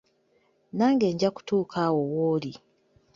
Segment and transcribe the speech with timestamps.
[0.77, 2.51] Nange nja kutuuka awo w’oli.